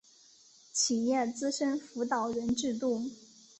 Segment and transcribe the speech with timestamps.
[0.73, 3.03] 企业资深辅导人制度